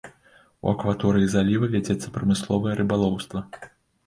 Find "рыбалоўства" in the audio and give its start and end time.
2.81-3.45